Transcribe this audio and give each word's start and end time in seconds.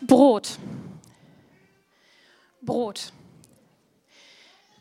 Brot. 0.00 0.58
Brot. 2.62 3.12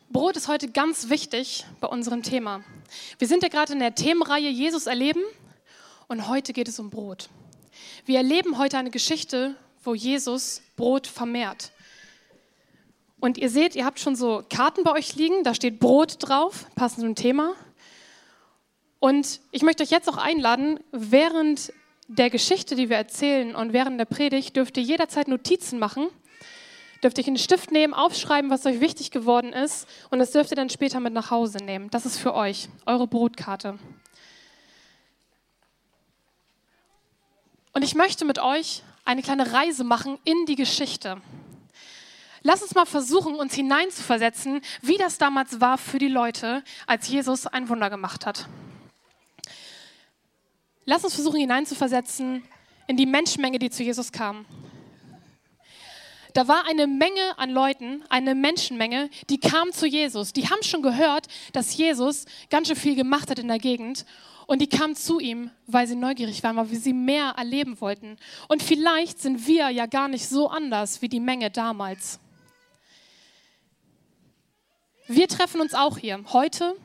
Brot 0.09 0.37
ist 0.37 0.47
heute 0.47 0.69
ganz 0.69 1.09
wichtig 1.09 1.65
bei 1.81 1.87
unserem 1.87 2.21
Thema. 2.21 2.63
Wir 3.17 3.27
sind 3.27 3.41
ja 3.41 3.49
gerade 3.49 3.73
in 3.73 3.79
der 3.79 3.95
Themenreihe 3.95 4.49
Jesus 4.49 4.85
erleben 4.85 5.21
und 6.07 6.27
heute 6.27 6.53
geht 6.53 6.67
es 6.67 6.79
um 6.79 6.89
Brot. 6.89 7.29
Wir 8.05 8.17
erleben 8.17 8.57
heute 8.57 8.77
eine 8.77 8.91
Geschichte, 8.91 9.55
wo 9.83 9.95
Jesus 9.95 10.61
Brot 10.75 11.07
vermehrt. 11.07 11.71
Und 13.19 13.39
ihr 13.39 13.49
seht, 13.49 13.75
ihr 13.75 13.85
habt 13.85 13.99
schon 13.99 14.15
so 14.15 14.43
Karten 14.49 14.83
bei 14.83 14.91
euch 14.91 15.15
liegen, 15.15 15.43
da 15.43 15.55
steht 15.55 15.79
Brot 15.79 16.17
drauf, 16.19 16.67
passend 16.75 17.01
zum 17.01 17.15
Thema. 17.15 17.55
Und 18.99 19.41
ich 19.51 19.63
möchte 19.63 19.81
euch 19.81 19.89
jetzt 19.89 20.07
auch 20.09 20.17
einladen, 20.17 20.79
während 20.91 21.73
der 22.07 22.29
Geschichte, 22.29 22.75
die 22.75 22.89
wir 22.89 22.97
erzählen 22.97 23.55
und 23.55 23.73
während 23.73 23.99
der 23.99 24.05
Predigt 24.05 24.55
dürft 24.55 24.77
ihr 24.77 24.83
jederzeit 24.83 25.27
Notizen 25.27 25.79
machen. 25.79 26.07
Dürft 27.03 27.17
ihr 27.19 27.27
einen 27.27 27.37
Stift 27.37 27.71
nehmen, 27.71 27.93
aufschreiben, 27.93 28.49
was 28.49 28.65
euch 28.65 28.79
wichtig 28.79 29.11
geworden 29.11 29.53
ist 29.53 29.87
und 30.09 30.19
das 30.19 30.31
dürft 30.31 30.51
ihr 30.51 30.55
dann 30.55 30.69
später 30.69 30.99
mit 30.99 31.13
nach 31.13 31.29
Hause 31.29 31.59
nehmen. 31.59 31.89
Das 31.91 32.05
ist 32.05 32.17
für 32.17 32.33
euch, 32.33 32.69
eure 32.85 33.07
Brotkarte. 33.07 33.77
Und 37.73 37.83
ich 37.83 37.93
möchte 37.93 38.25
mit 38.25 38.39
euch 38.39 38.81
eine 39.05 39.21
kleine 39.21 39.53
Reise 39.53 39.83
machen 39.83 40.17
in 40.23 40.45
die 40.47 40.55
Geschichte. 40.55 41.21
Lass 42.41 42.63
uns 42.63 42.73
mal 42.73 42.85
versuchen, 42.85 43.35
uns 43.35 43.53
hineinzuversetzen, 43.53 44.61
wie 44.81 44.97
das 44.97 45.17
damals 45.17 45.61
war 45.61 45.77
für 45.77 45.99
die 45.99 46.07
Leute, 46.07 46.63
als 46.87 47.07
Jesus 47.07 47.45
ein 47.45 47.69
Wunder 47.69 47.89
gemacht 47.89 48.25
hat. 48.25 48.47
Lass 50.89 51.03
uns 51.03 51.15
versuchen 51.15 51.41
hineinzuversetzen 51.41 52.45
in 52.87 52.95
die 52.95 53.05
Menschenmenge, 53.05 53.59
die 53.59 53.69
zu 53.69 53.83
Jesus 53.83 54.13
kam. 54.13 54.45
Da 56.33 56.47
war 56.47 56.65
eine 56.65 56.87
Menge 56.87 57.37
an 57.37 57.49
Leuten, 57.49 58.05
eine 58.07 58.35
Menschenmenge, 58.35 59.09
die 59.29 59.37
kam 59.37 59.73
zu 59.73 59.85
Jesus. 59.85 60.31
Die 60.31 60.47
haben 60.49 60.63
schon 60.63 60.81
gehört, 60.81 61.27
dass 61.51 61.75
Jesus 61.75 62.23
ganz 62.49 62.69
schön 62.69 62.77
viel 62.77 62.95
gemacht 62.95 63.29
hat 63.29 63.37
in 63.37 63.49
der 63.49 63.59
Gegend. 63.59 64.05
Und 64.45 64.61
die 64.61 64.69
kamen 64.69 64.95
zu 64.95 65.19
ihm, 65.19 65.51
weil 65.65 65.87
sie 65.87 65.95
neugierig 65.97 66.41
waren, 66.43 66.55
weil 66.55 66.67
sie 66.67 66.93
mehr 66.93 67.33
erleben 67.35 67.81
wollten. 67.81 68.15
Und 68.47 68.63
vielleicht 68.63 69.19
sind 69.19 69.45
wir 69.45 69.69
ja 69.69 69.87
gar 69.87 70.07
nicht 70.07 70.29
so 70.29 70.47
anders 70.47 71.01
wie 71.01 71.09
die 71.09 71.19
Menge 71.19 71.51
damals. 71.51 72.17
Wir 75.09 75.27
treffen 75.27 75.59
uns 75.59 75.73
auch 75.73 75.97
hier, 75.97 76.23
heute, 76.31 76.77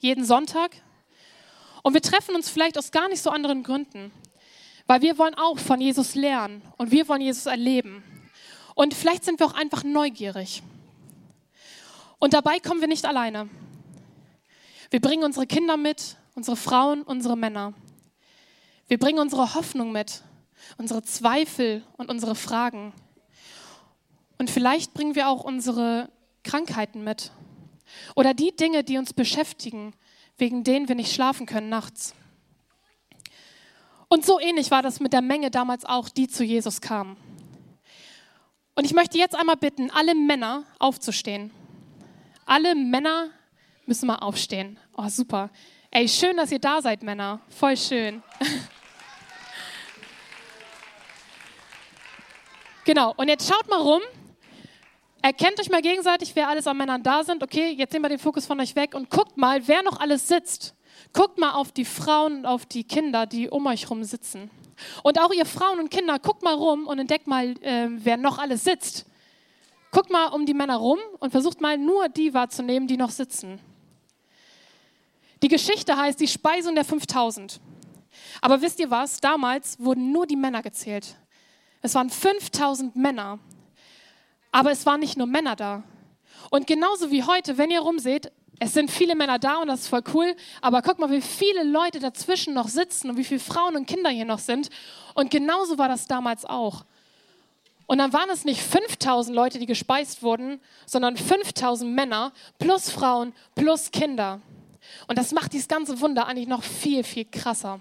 jeden 0.00 0.24
Sonntag, 0.24 0.72
und 1.82 1.94
wir 1.94 2.02
treffen 2.02 2.34
uns 2.34 2.48
vielleicht 2.48 2.78
aus 2.78 2.90
gar 2.90 3.08
nicht 3.08 3.22
so 3.22 3.30
anderen 3.30 3.62
Gründen, 3.62 4.12
weil 4.86 5.02
wir 5.02 5.18
wollen 5.18 5.34
auch 5.34 5.58
von 5.58 5.80
Jesus 5.80 6.14
lernen 6.14 6.62
und 6.76 6.90
wir 6.90 7.08
wollen 7.08 7.20
Jesus 7.20 7.46
erleben. 7.46 8.02
Und 8.74 8.94
vielleicht 8.94 9.24
sind 9.24 9.38
wir 9.40 9.46
auch 9.46 9.54
einfach 9.54 9.84
neugierig. 9.84 10.62
Und 12.18 12.34
dabei 12.34 12.60
kommen 12.60 12.80
wir 12.80 12.88
nicht 12.88 13.06
alleine. 13.06 13.48
Wir 14.90 15.00
bringen 15.00 15.24
unsere 15.24 15.46
Kinder 15.46 15.76
mit, 15.76 16.16
unsere 16.34 16.56
Frauen, 16.56 17.02
unsere 17.02 17.36
Männer. 17.36 17.74
Wir 18.88 18.98
bringen 18.98 19.20
unsere 19.20 19.54
Hoffnung 19.54 19.92
mit, 19.92 20.22
unsere 20.76 21.02
Zweifel 21.02 21.84
und 21.96 22.10
unsere 22.10 22.34
Fragen. 22.34 22.92
Und 24.38 24.50
vielleicht 24.50 24.94
bringen 24.94 25.14
wir 25.14 25.28
auch 25.28 25.44
unsere 25.44 26.10
Krankheiten 26.42 27.04
mit. 27.04 27.30
Oder 28.16 28.34
die 28.34 28.54
Dinge, 28.56 28.82
die 28.82 28.98
uns 28.98 29.12
beschäftigen, 29.12 29.94
wegen 30.40 30.64
denen 30.64 30.88
wir 30.88 30.96
nicht 30.96 31.14
schlafen 31.14 31.46
können 31.46 31.68
nachts. 31.68 32.14
Und 34.08 34.26
so 34.26 34.40
ähnlich 34.40 34.70
war 34.70 34.82
das 34.82 34.98
mit 34.98 35.12
der 35.12 35.22
Menge 35.22 35.50
damals 35.50 35.84
auch, 35.84 36.08
die 36.08 36.26
zu 36.26 36.42
Jesus 36.42 36.80
kamen. 36.80 37.16
Und 38.74 38.84
ich 38.84 38.92
möchte 38.92 39.18
jetzt 39.18 39.36
einmal 39.36 39.56
bitten, 39.56 39.90
alle 39.90 40.14
Männer 40.14 40.64
aufzustehen. 40.78 41.52
Alle 42.46 42.74
Männer 42.74 43.28
müssen 43.86 44.06
mal 44.06 44.16
aufstehen. 44.16 44.78
Oh, 44.96 45.08
super. 45.08 45.50
Ey, 45.90 46.08
schön, 46.08 46.36
dass 46.36 46.50
ihr 46.50 46.58
da 46.58 46.82
seid, 46.82 47.02
Männer. 47.02 47.40
Voll 47.48 47.76
schön. 47.76 48.22
genau, 52.84 53.14
und 53.16 53.28
jetzt 53.28 53.48
schaut 53.48 53.68
mal 53.68 53.80
rum. 53.80 54.02
Erkennt 55.22 55.60
euch 55.60 55.68
mal 55.68 55.82
gegenseitig, 55.82 56.34
wer 56.34 56.48
alles 56.48 56.66
an 56.66 56.78
Männern 56.78 57.02
da 57.02 57.24
sind. 57.24 57.42
Okay, 57.42 57.72
jetzt 57.76 57.92
nehmen 57.92 58.04
wir 58.04 58.08
den 58.08 58.18
Fokus 58.18 58.46
von 58.46 58.58
euch 58.58 58.74
weg 58.74 58.94
und 58.94 59.10
guckt 59.10 59.36
mal, 59.36 59.66
wer 59.68 59.82
noch 59.82 60.00
alles 60.00 60.26
sitzt. 60.26 60.74
Guckt 61.12 61.38
mal 61.38 61.52
auf 61.52 61.72
die 61.72 61.84
Frauen 61.84 62.38
und 62.38 62.46
auf 62.46 62.64
die 62.64 62.84
Kinder, 62.84 63.26
die 63.26 63.50
um 63.50 63.66
euch 63.66 63.90
rum 63.90 64.02
sitzen. 64.04 64.50
Und 65.02 65.20
auch 65.20 65.32
ihr 65.32 65.44
Frauen 65.44 65.78
und 65.78 65.90
Kinder, 65.90 66.18
guckt 66.18 66.42
mal 66.42 66.54
rum 66.54 66.86
und 66.86 66.98
entdeckt 66.98 67.26
mal, 67.26 67.50
äh, 67.62 67.88
wer 67.90 68.16
noch 68.16 68.38
alles 68.38 68.64
sitzt. 68.64 69.04
Guckt 69.90 70.10
mal 70.10 70.28
um 70.28 70.46
die 70.46 70.54
Männer 70.54 70.76
rum 70.76 70.98
und 71.18 71.32
versucht 71.32 71.60
mal 71.60 71.76
nur 71.76 72.08
die 72.08 72.32
wahrzunehmen, 72.32 72.88
die 72.88 72.96
noch 72.96 73.10
sitzen. 73.10 73.60
Die 75.42 75.48
Geschichte 75.48 75.96
heißt 75.96 76.20
die 76.20 76.28
Speisung 76.28 76.74
der 76.74 76.84
5000. 76.84 77.60
Aber 78.40 78.62
wisst 78.62 78.80
ihr 78.80 78.90
was? 78.90 79.20
Damals 79.20 79.78
wurden 79.80 80.12
nur 80.12 80.26
die 80.26 80.36
Männer 80.36 80.62
gezählt. 80.62 81.16
Es 81.82 81.94
waren 81.94 82.08
5000 82.08 82.94
Männer. 82.96 83.38
Aber 84.52 84.70
es 84.70 84.86
waren 84.86 85.00
nicht 85.00 85.16
nur 85.16 85.26
Männer 85.26 85.56
da. 85.56 85.82
Und 86.50 86.66
genauso 86.66 87.10
wie 87.10 87.22
heute, 87.22 87.58
wenn 87.58 87.70
ihr 87.70 87.80
rumseht, 87.80 88.32
es 88.58 88.74
sind 88.74 88.90
viele 88.90 89.14
Männer 89.14 89.38
da 89.38 89.56
und 89.56 89.68
das 89.68 89.80
ist 89.80 89.88
voll 89.88 90.02
cool, 90.12 90.36
aber 90.60 90.82
guck 90.82 90.98
mal, 90.98 91.10
wie 91.10 91.22
viele 91.22 91.62
Leute 91.62 91.98
dazwischen 91.98 92.52
noch 92.52 92.68
sitzen 92.68 93.08
und 93.08 93.16
wie 93.16 93.24
viele 93.24 93.40
Frauen 93.40 93.74
und 93.74 93.86
Kinder 93.86 94.10
hier 94.10 94.26
noch 94.26 94.38
sind. 94.38 94.68
Und 95.14 95.30
genauso 95.30 95.78
war 95.78 95.88
das 95.88 96.06
damals 96.06 96.44
auch. 96.44 96.84
Und 97.86 97.98
dann 97.98 98.12
waren 98.12 98.28
es 98.30 98.44
nicht 98.44 98.60
5000 98.60 99.34
Leute, 99.34 99.58
die 99.58 99.66
gespeist 99.66 100.22
wurden, 100.22 100.60
sondern 100.86 101.16
5000 101.16 101.90
Männer 101.90 102.32
plus 102.58 102.90
Frauen 102.90 103.32
plus 103.54 103.90
Kinder. 103.90 104.40
Und 105.08 105.18
das 105.18 105.32
macht 105.32 105.54
dieses 105.54 105.66
ganze 105.66 106.00
Wunder 106.00 106.26
eigentlich 106.26 106.46
noch 106.46 106.62
viel, 106.62 107.02
viel 107.02 107.24
krasser. 107.24 107.80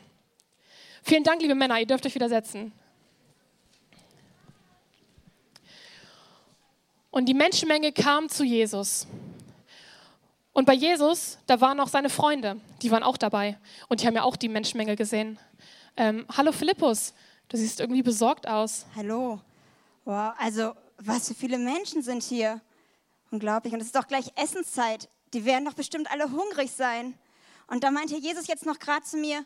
Vielen 1.04 1.24
Dank, 1.24 1.42
liebe 1.42 1.56
Männer, 1.56 1.80
ihr 1.80 1.86
dürft 1.86 2.06
euch 2.06 2.16
wieder 2.16 2.30
setzen. 2.30 2.72
Und 7.12 7.26
die 7.26 7.34
Menschenmenge 7.34 7.92
kam 7.92 8.30
zu 8.30 8.44
Jesus. 8.44 9.08
Und 10.54 10.66
bei 10.66 10.74
Jesus, 10.74 11.40
da 11.48 11.60
waren 11.60 11.80
auch 11.80 11.88
seine 11.88 12.10
Freunde, 12.10 12.62
die 12.82 12.92
waren 12.92 13.04
auch 13.04 13.18
dabei. 13.18 13.58
Und 13.88 14.02
die 14.02 14.08
haben 14.08 14.16
ja 14.16 14.24
auch 14.24 14.36
die 14.36 14.50
Menschenmenge 14.50 14.96
gesehen. 14.96 15.40
Ähm, 15.98 16.26
hallo 16.36 16.52
Philippus, 16.52 17.14
du 17.48 17.58
siehst 17.58 17.80
irgendwie 17.80 18.04
besorgt 18.04 18.48
aus. 18.48 18.86
Hallo. 18.96 19.42
Wow, 20.06 20.34
also 20.38 20.74
was 20.98 21.30
für 21.30 21.34
viele 21.34 21.58
Menschen 21.58 22.04
sind 22.04 22.22
hier. 22.22 22.62
Unglaublich. 23.32 23.74
Und 23.74 23.80
es 23.80 23.88
ist 23.88 23.96
doch 23.96 24.08
gleich 24.08 24.32
Essenszeit. 24.36 25.10
Die 25.34 25.46
werden 25.46 25.66
doch 25.66 25.74
bestimmt 25.74 26.12
alle 26.12 26.32
hungrig 26.32 26.72
sein. 26.72 27.16
Und 27.68 27.84
da 27.84 27.92
meinte 27.92 28.18
Jesus 28.18 28.48
jetzt 28.48 28.66
noch 28.66 28.80
gerade 28.80 29.04
zu 29.04 29.18
mir, 29.18 29.46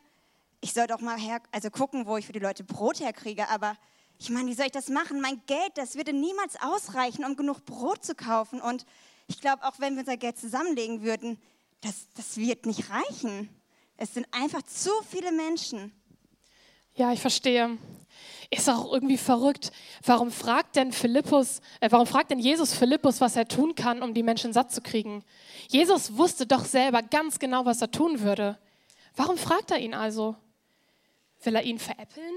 ich 0.62 0.74
soll 0.74 0.88
doch 0.88 1.02
mal 1.02 1.18
her, 1.18 1.42
also 1.52 1.70
gucken, 1.70 2.06
wo 2.08 2.18
ich 2.18 2.26
für 2.26 2.32
die 2.32 2.40
Leute 2.40 2.64
Brot 2.64 3.02
herkriege. 3.02 3.50
Aber 3.50 3.76
ich 4.24 4.30
meine, 4.30 4.50
wie 4.50 4.54
soll 4.54 4.68
ich 4.68 4.72
das 4.72 4.88
machen? 4.88 5.20
Mein 5.20 5.42
Geld, 5.48 5.74
das 5.76 5.96
würde 5.96 6.14
niemals 6.14 6.56
ausreichen, 6.62 7.26
um 7.26 7.36
genug 7.36 7.66
Brot 7.66 8.06
zu 8.06 8.16
kaufen. 8.16 8.62
Und 8.62 8.86
ich 9.28 9.42
glaube, 9.42 9.66
auch 9.66 9.74
wenn 9.80 9.96
wir 9.96 10.00
unser 10.00 10.16
Geld 10.16 10.38
zusammenlegen 10.38 11.04
würden, 11.04 11.38
das, 11.82 12.08
das 12.16 12.38
wird 12.38 12.66
nicht 12.66 12.90
reichen. 12.90 13.50
Es 13.98 14.14
sind 14.14 14.26
einfach 14.32 14.62
zu 14.62 14.92
viele 15.10 15.34
Menschen. 15.34 15.92
Ja, 16.96 17.12
ich 17.12 17.20
verstehe. 17.20 17.78
Ist 18.50 18.70
auch 18.70 18.94
irgendwie 18.94 19.18
verrückt. 19.18 19.74
Warum 20.06 20.32
fragt 20.32 20.78
denn 20.78 20.94
Philippus, 20.94 21.60
äh, 21.82 21.92
warum 21.92 22.08
fragt 22.08 22.32
denn 22.32 22.40
Jesus 22.40 22.74
Philippus, 22.74 23.20
was 23.20 23.36
er 23.36 23.48
tun 23.48 23.76
kann, 23.76 24.02
um 24.02 24.14
die 24.14 24.24
Menschen 24.24 24.54
satt 24.54 24.72
zu 24.72 24.80
kriegen? 24.80 25.26
Jesus 25.68 26.16
wusste 26.16 26.48
doch 26.48 26.64
selber 26.64 27.02
ganz 27.02 27.40
genau, 27.40 27.66
was 27.66 27.82
er 27.82 27.92
tun 27.92 28.22
würde. 28.22 28.58
Warum 29.18 29.38
fragt 29.38 29.72
er 29.72 29.80
ihn 29.80 29.94
also? 29.94 30.38
Will 31.44 31.56
er 31.56 31.64
ihn 31.64 31.80
veräppeln? 31.80 32.34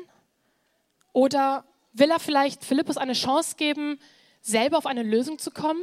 Oder 1.13 1.65
will 1.99 2.11
er 2.11 2.21
vielleicht 2.21 2.65
Philippus 2.65 2.97
eine 2.97 3.15
Chance 3.15 3.57
geben, 3.57 3.99
selber 4.43 4.79
auf 4.79 4.87
eine 4.87 5.03
Lösung 5.03 5.39
zu 5.39 5.51
kommen? 5.51 5.83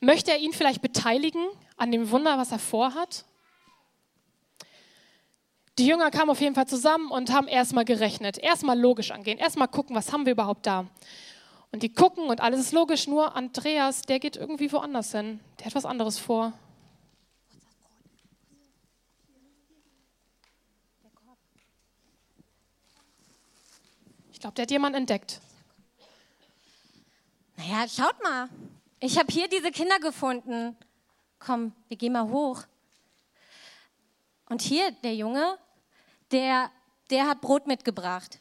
Möchte 0.00 0.30
er 0.30 0.38
ihn 0.38 0.52
vielleicht 0.52 0.82
beteiligen 0.82 1.44
an 1.76 1.90
dem 1.90 2.10
Wunder, 2.10 2.38
was 2.38 2.52
er 2.52 2.58
vorhat? 2.58 3.24
Die 5.78 5.86
Jünger 5.86 6.10
kamen 6.10 6.30
auf 6.30 6.40
jeden 6.40 6.54
Fall 6.54 6.66
zusammen 6.66 7.10
und 7.10 7.32
haben 7.32 7.48
erstmal 7.48 7.84
gerechnet, 7.84 8.38
erstmal 8.38 8.78
logisch 8.78 9.10
angehen, 9.10 9.38
erstmal 9.38 9.68
gucken, 9.68 9.94
was 9.94 10.12
haben 10.12 10.24
wir 10.24 10.32
überhaupt 10.32 10.66
da. 10.66 10.86
Und 11.70 11.82
die 11.82 11.92
gucken 11.92 12.28
und 12.28 12.40
alles 12.40 12.60
ist 12.60 12.72
logisch, 12.72 13.06
nur 13.06 13.36
Andreas, 13.36 14.02
der 14.02 14.18
geht 14.18 14.36
irgendwie 14.36 14.72
woanders 14.72 15.12
hin. 15.12 15.40
Der 15.58 15.66
hat 15.66 15.74
was 15.74 15.84
anderes 15.84 16.18
vor. 16.18 16.52
Glaube, 24.46 24.54
der 24.54 24.62
hat 24.62 24.70
jemanden 24.70 24.98
entdeckt. 24.98 25.40
Naja, 27.56 27.88
schaut 27.88 28.22
mal. 28.22 28.48
Ich 29.00 29.18
habe 29.18 29.32
hier 29.32 29.48
diese 29.48 29.72
Kinder 29.72 29.98
gefunden. 29.98 30.76
Komm, 31.40 31.72
wir 31.88 31.96
gehen 31.96 32.12
mal 32.12 32.28
hoch. 32.28 32.62
Und 34.48 34.62
hier, 34.62 34.92
der 34.92 35.16
Junge, 35.16 35.58
der, 36.30 36.70
der 37.10 37.26
hat 37.26 37.40
Brot 37.40 37.66
mitgebracht. 37.66 38.38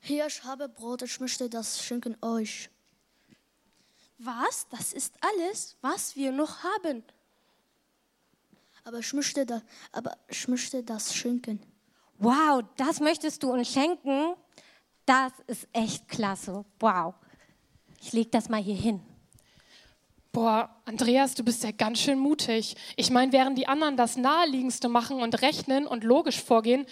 Hier, 0.00 0.26
ich 0.28 0.44
habe 0.44 0.68
Brot, 0.68 1.02
ich 1.02 1.18
möchte 1.18 1.50
das 1.50 1.82
schenken 1.82 2.16
euch. 2.22 2.70
Was? 4.18 4.68
Das 4.70 4.92
ist 4.92 5.14
alles, 5.20 5.76
was 5.80 6.14
wir 6.14 6.30
noch 6.30 6.62
haben. 6.62 7.02
Aber 8.84 9.00
ich 9.00 9.12
möchte, 9.12 9.44
da, 9.44 9.62
aber 9.90 10.16
ich 10.28 10.46
möchte 10.46 10.84
das 10.84 11.12
schenken. 11.12 11.60
Wow, 12.18 12.64
das 12.76 12.98
möchtest 12.98 13.42
du 13.42 13.52
uns 13.52 13.72
schenken? 13.72 14.34
Das 15.06 15.32
ist 15.46 15.68
echt 15.72 16.08
klasse. 16.08 16.64
Wow. 16.80 17.14
Ich 18.00 18.12
leg 18.12 18.30
das 18.32 18.48
mal 18.48 18.60
hier 18.60 18.74
hin. 18.74 19.00
Boah, 20.32 20.68
Andreas, 20.84 21.34
du 21.34 21.44
bist 21.44 21.64
ja 21.64 21.70
ganz 21.70 22.00
schön 22.00 22.18
mutig. 22.18 22.76
Ich 22.96 23.10
meine, 23.10 23.32
während 23.32 23.56
die 23.56 23.68
anderen 23.68 23.96
das 23.96 24.16
Naheliegendste 24.16 24.88
machen 24.88 25.22
und 25.22 25.40
rechnen 25.42 25.86
und 25.86 26.04
logisch 26.04 26.42
vorgehen, 26.42 26.86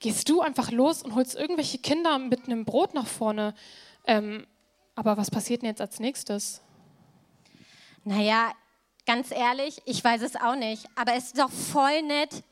gehst 0.00 0.28
du 0.28 0.40
einfach 0.40 0.70
los 0.70 1.02
und 1.02 1.14
holst 1.14 1.34
irgendwelche 1.36 1.78
Kinder 1.78 2.18
mit 2.18 2.46
einem 2.46 2.64
Brot 2.64 2.92
nach 2.92 3.06
vorne. 3.06 3.54
Ähm, 4.06 4.46
aber 4.94 5.16
was 5.16 5.30
passiert 5.30 5.62
denn 5.62 5.68
jetzt 5.68 5.80
als 5.80 6.00
nächstes? 6.00 6.60
Naja, 8.04 8.52
ganz 9.06 9.30
ehrlich, 9.30 9.80
ich 9.84 10.02
weiß 10.02 10.22
es 10.22 10.36
auch 10.36 10.56
nicht. 10.56 10.86
Aber 10.96 11.14
es 11.14 11.26
ist 11.26 11.38
doch 11.38 11.50
voll 11.50 12.02
nett, 12.02 12.42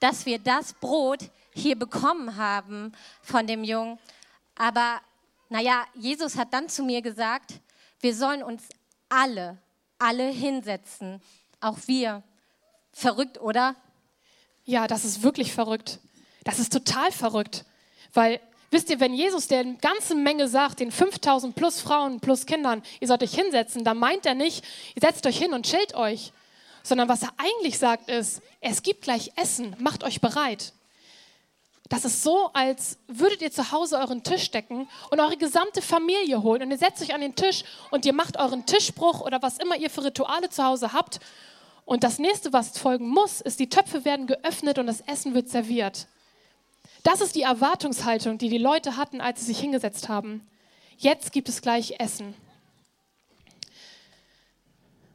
dass 0.00 0.26
wir 0.26 0.38
das 0.38 0.74
Brot 0.74 1.30
hier 1.58 1.78
bekommen 1.78 2.36
haben 2.36 2.92
von 3.22 3.46
dem 3.46 3.64
Jungen. 3.64 3.98
Aber 4.56 5.00
naja, 5.48 5.84
Jesus 5.94 6.36
hat 6.36 6.52
dann 6.52 6.68
zu 6.68 6.82
mir 6.82 7.02
gesagt, 7.02 7.54
wir 8.00 8.14
sollen 8.14 8.42
uns 8.42 8.62
alle, 9.08 9.58
alle 9.98 10.28
hinsetzen. 10.28 11.20
Auch 11.60 11.78
wir. 11.86 12.22
Verrückt, 12.92 13.40
oder? 13.40 13.74
Ja, 14.64 14.86
das 14.86 15.04
ist 15.04 15.22
wirklich 15.22 15.52
verrückt. 15.52 15.98
Das 16.44 16.58
ist 16.58 16.72
total 16.72 17.10
verrückt. 17.12 17.64
Weil, 18.12 18.40
wisst 18.70 18.90
ihr, 18.90 19.00
wenn 19.00 19.14
Jesus 19.14 19.48
der 19.48 19.64
ganzen 19.64 20.22
Menge 20.22 20.48
sagt, 20.48 20.80
den 20.80 20.92
5000 20.92 21.54
plus 21.54 21.80
Frauen 21.80 22.20
plus 22.20 22.46
Kindern, 22.46 22.82
ihr 23.00 23.08
sollt 23.08 23.22
euch 23.22 23.34
hinsetzen, 23.34 23.84
dann 23.84 23.98
meint 23.98 24.26
er 24.26 24.34
nicht, 24.34 24.64
ihr 24.94 25.00
setzt 25.00 25.26
euch 25.26 25.38
hin 25.38 25.54
und 25.54 25.66
chillt 25.66 25.94
euch. 25.94 26.32
Sondern 26.82 27.08
was 27.08 27.22
er 27.22 27.32
eigentlich 27.36 27.78
sagt 27.78 28.08
ist, 28.08 28.40
es 28.60 28.82
gibt 28.82 29.02
gleich 29.02 29.32
Essen, 29.36 29.74
macht 29.78 30.04
euch 30.04 30.20
bereit. 30.20 30.72
Das 31.88 32.04
ist 32.04 32.22
so, 32.22 32.50
als 32.52 32.98
würdet 33.06 33.40
ihr 33.40 33.50
zu 33.50 33.72
Hause 33.72 33.98
euren 33.98 34.22
Tisch 34.22 34.50
decken 34.50 34.88
und 35.10 35.20
eure 35.20 35.38
gesamte 35.38 35.80
Familie 35.80 36.42
holen 36.42 36.62
und 36.62 36.70
ihr 36.70 36.76
setzt 36.76 37.02
euch 37.02 37.14
an 37.14 37.22
den 37.22 37.34
Tisch 37.34 37.64
und 37.90 38.04
ihr 38.04 38.12
macht 38.12 38.38
euren 38.38 38.66
Tischbruch 38.66 39.22
oder 39.22 39.40
was 39.40 39.58
immer 39.58 39.76
ihr 39.76 39.88
für 39.88 40.04
Rituale 40.04 40.50
zu 40.50 40.62
Hause 40.62 40.92
habt. 40.92 41.18
Und 41.86 42.04
das 42.04 42.18
nächste, 42.18 42.52
was 42.52 42.76
folgen 42.76 43.08
muss, 43.08 43.40
ist, 43.40 43.58
die 43.58 43.70
Töpfe 43.70 44.04
werden 44.04 44.26
geöffnet 44.26 44.78
und 44.78 44.86
das 44.86 45.00
Essen 45.00 45.32
wird 45.32 45.48
serviert. 45.48 46.06
Das 47.02 47.22
ist 47.22 47.34
die 47.34 47.42
Erwartungshaltung, 47.42 48.36
die 48.36 48.50
die 48.50 48.58
Leute 48.58 48.98
hatten, 48.98 49.22
als 49.22 49.40
sie 49.40 49.46
sich 49.46 49.60
hingesetzt 49.60 50.10
haben. 50.10 50.46
Jetzt 50.98 51.32
gibt 51.32 51.48
es 51.48 51.62
gleich 51.62 51.94
Essen. 51.98 52.34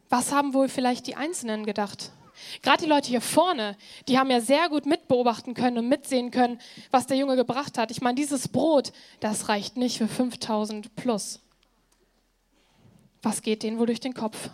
Was 0.10 0.32
haben 0.32 0.56
wohl 0.56 0.70
vielleicht 0.70 1.06
die 1.06 1.16
Einzelnen 1.16 1.66
gedacht? 1.66 2.12
Gerade 2.62 2.84
die 2.84 2.90
Leute 2.90 3.10
hier 3.10 3.22
vorne, 3.22 3.78
die 4.08 4.18
haben 4.18 4.30
ja 4.30 4.42
sehr 4.42 4.70
gut 4.70 4.86
mitbeobachten 4.86 5.54
können 5.54 5.78
und 5.78 5.90
mitsehen 5.90 6.32
können, 6.32 6.60
was 6.92 7.08
der 7.08 7.18
Junge 7.18 7.36
gebracht 7.36 7.78
hat. 7.78 7.92
Ich 7.92 8.02
meine, 8.02 8.16
dieses 8.16 8.48
Brot, 8.48 8.94
das 9.20 9.50
reicht 9.50 9.78
nicht 9.78 9.98
für 9.98 10.08
5000 10.08 10.96
plus. 10.96 11.40
Was 13.22 13.42
geht 13.42 13.64
denen 13.64 13.80
wohl 13.80 13.86
durch 13.86 14.00
den 14.00 14.14
Kopf? 14.14 14.50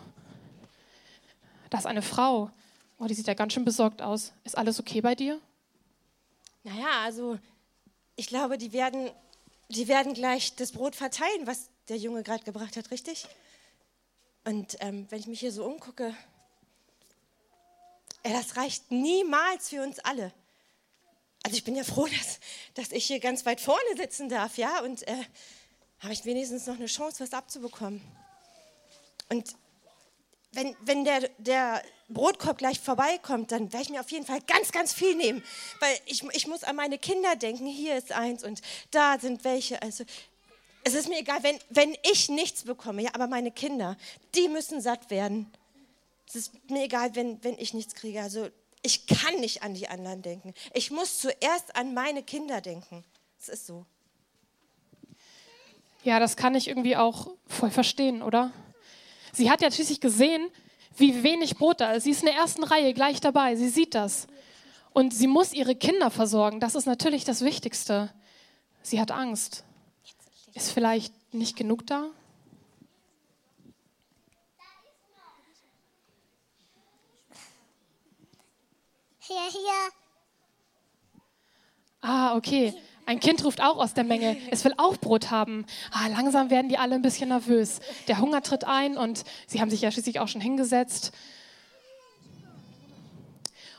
Da 1.70 1.78
ist 1.78 1.86
eine 1.86 2.02
Frau. 2.02 2.50
Oh, 2.98 3.06
die 3.06 3.14
sieht 3.14 3.26
ja 3.26 3.34
ganz 3.34 3.52
schön 3.52 3.64
besorgt 3.64 4.02
aus. 4.02 4.32
Ist 4.44 4.58
alles 4.58 4.78
okay 4.78 5.00
bei 5.00 5.14
dir? 5.14 5.40
Naja, 6.62 7.02
also 7.02 7.38
ich 8.16 8.26
glaube, 8.26 8.58
die 8.58 8.72
werden, 8.72 9.10
die 9.68 9.88
werden 9.88 10.12
gleich 10.12 10.54
das 10.54 10.72
Brot 10.72 10.94
verteilen, 10.94 11.46
was 11.46 11.70
der 11.88 11.96
Junge 11.96 12.22
gerade 12.22 12.44
gebracht 12.44 12.76
hat, 12.76 12.90
richtig? 12.90 13.26
Und 14.44 14.76
ähm, 14.80 15.06
wenn 15.10 15.20
ich 15.20 15.26
mich 15.26 15.40
hier 15.40 15.52
so 15.52 15.64
umgucke, 15.64 16.14
ey, 18.22 18.32
das 18.32 18.56
reicht 18.56 18.90
niemals 18.90 19.68
für 19.68 19.82
uns 19.82 19.98
alle. 20.00 20.32
Also 21.42 21.56
ich 21.56 21.64
bin 21.64 21.74
ja 21.74 21.84
froh, 21.84 22.06
dass, 22.18 22.40
dass 22.74 22.92
ich 22.92 23.06
hier 23.06 23.20
ganz 23.20 23.46
weit 23.46 23.60
vorne 23.60 23.96
sitzen 23.96 24.28
darf, 24.28 24.56
ja, 24.56 24.80
und 24.80 25.06
äh, 25.08 25.24
habe 26.00 26.12
ich 26.12 26.24
wenigstens 26.24 26.66
noch 26.66 26.76
eine 26.76 26.86
Chance, 26.86 27.22
was 27.22 27.32
abzubekommen. 27.32 28.00
Und 29.28 29.54
wenn, 30.52 30.74
wenn 30.80 31.04
der, 31.04 31.28
der 31.38 31.82
Brotkorb 32.08 32.58
gleich 32.58 32.80
vorbeikommt, 32.80 33.52
dann 33.52 33.72
werde 33.72 33.84
ich 33.84 33.90
mir 33.90 34.00
auf 34.00 34.10
jeden 34.10 34.26
Fall 34.26 34.40
ganz, 34.46 34.72
ganz 34.72 34.92
viel 34.92 35.14
nehmen. 35.14 35.44
Weil 35.78 35.96
ich, 36.06 36.24
ich 36.32 36.46
muss 36.46 36.64
an 36.64 36.74
meine 36.76 36.98
Kinder 36.98 37.36
denken. 37.36 37.66
Hier 37.66 37.96
ist 37.96 38.12
eins 38.12 38.42
und 38.42 38.60
da 38.90 39.18
sind 39.20 39.44
welche. 39.44 39.80
Also 39.82 40.04
es 40.82 40.94
ist 40.94 41.08
mir 41.08 41.18
egal, 41.18 41.42
wenn, 41.42 41.58
wenn 41.68 41.96
ich 42.10 42.28
nichts 42.28 42.64
bekomme, 42.64 43.02
ja, 43.02 43.10
aber 43.14 43.26
meine 43.26 43.52
Kinder, 43.52 43.96
die 44.34 44.48
müssen 44.48 44.80
satt 44.80 45.10
werden. 45.10 45.52
Es 46.30 46.36
ist 46.36 46.70
mir 46.70 46.84
egal, 46.84 47.16
wenn, 47.16 47.42
wenn 47.42 47.58
ich 47.58 47.74
nichts 47.74 47.96
kriege. 47.96 48.22
Also 48.22 48.50
ich 48.82 49.08
kann 49.08 49.40
nicht 49.40 49.64
an 49.64 49.74
die 49.74 49.88
anderen 49.88 50.22
denken. 50.22 50.54
Ich 50.74 50.92
muss 50.92 51.18
zuerst 51.18 51.74
an 51.74 51.92
meine 51.92 52.22
Kinder 52.22 52.60
denken. 52.60 53.04
Es 53.40 53.48
ist 53.48 53.66
so. 53.66 53.84
Ja, 56.04 56.20
das 56.20 56.36
kann 56.36 56.54
ich 56.54 56.68
irgendwie 56.68 56.96
auch 56.96 57.32
voll 57.48 57.70
verstehen, 57.72 58.22
oder? 58.22 58.52
Sie 59.32 59.50
hat 59.50 59.60
ja 59.60 59.72
schließlich 59.72 60.00
gesehen, 60.00 60.48
wie 60.96 61.24
wenig 61.24 61.56
Brot 61.56 61.80
da 61.80 61.94
ist. 61.94 62.04
Sie 62.04 62.12
ist 62.12 62.20
in 62.20 62.26
der 62.26 62.36
ersten 62.36 62.62
Reihe 62.62 62.94
gleich 62.94 63.20
dabei. 63.20 63.56
Sie 63.56 63.68
sieht 63.68 63.96
das. 63.96 64.28
Und 64.92 65.12
sie 65.12 65.26
muss 65.26 65.52
ihre 65.52 65.74
Kinder 65.74 66.12
versorgen. 66.12 66.60
Das 66.60 66.76
ist 66.76 66.86
natürlich 66.86 67.24
das 67.24 67.42
Wichtigste. 67.42 68.12
Sie 68.82 69.00
hat 69.00 69.10
Angst. 69.10 69.64
Ist 70.54 70.70
vielleicht 70.70 71.12
nicht 71.34 71.56
genug 71.56 71.88
da? 71.88 72.08
Hier, 79.30 79.48
hier. 79.52 79.92
Ah, 82.00 82.34
okay. 82.36 82.74
Ein 83.06 83.20
Kind 83.20 83.44
ruft 83.44 83.60
auch 83.60 83.76
aus 83.76 83.94
der 83.94 84.02
Menge, 84.02 84.36
es 84.50 84.64
will 84.64 84.74
auch 84.76 84.96
Brot 84.96 85.30
haben. 85.30 85.66
Ah, 85.92 86.08
langsam 86.08 86.50
werden 86.50 86.68
die 86.68 86.78
alle 86.78 86.96
ein 86.96 87.02
bisschen 87.02 87.28
nervös. 87.28 87.78
Der 88.08 88.18
Hunger 88.18 88.42
tritt 88.42 88.64
ein 88.64 88.96
und 88.96 89.22
sie 89.46 89.60
haben 89.60 89.70
sich 89.70 89.82
ja 89.82 89.92
schließlich 89.92 90.18
auch 90.18 90.26
schon 90.26 90.40
hingesetzt. 90.40 91.12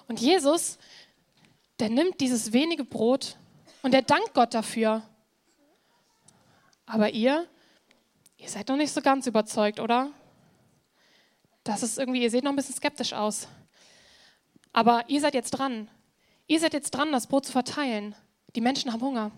Und 0.07 0.21
Jesus, 0.21 0.77
der 1.81 1.89
nimmt 1.89 2.21
dieses 2.21 2.53
wenige 2.53 2.85
Brot 2.85 3.35
und 3.81 3.93
er 3.93 4.03
dankt 4.03 4.33
Gott 4.33 4.53
dafür. 4.53 5.03
Aber 6.85 7.09
ihr, 7.09 7.45
ihr 8.37 8.47
seid 8.47 8.69
noch 8.69 8.77
nicht 8.77 8.93
so 8.93 9.01
ganz 9.01 9.27
überzeugt, 9.27 9.81
oder? 9.81 10.11
Das 11.65 11.83
ist 11.83 11.99
irgendwie, 11.99 12.23
ihr 12.23 12.31
seht 12.31 12.45
noch 12.45 12.53
ein 12.53 12.55
bisschen 12.55 12.75
skeptisch 12.75 13.11
aus. 13.11 13.49
Aber 14.73 15.03
ihr 15.09 15.19
seid 15.21 15.33
jetzt 15.33 15.51
dran. 15.51 15.89
Ihr 16.47 16.59
seid 16.59 16.73
jetzt 16.73 16.91
dran, 16.91 17.11
das 17.11 17.27
Brot 17.27 17.45
zu 17.45 17.51
verteilen. 17.51 18.15
Die 18.55 18.61
Menschen 18.61 18.91
haben 18.91 19.01
Hunger. 19.01 19.31